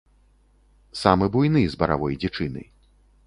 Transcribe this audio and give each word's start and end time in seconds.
Самы 1.01 1.27
буйны 1.37 1.61
з 1.73 1.79
баравой 1.83 2.13
дзічыны. 2.23 2.61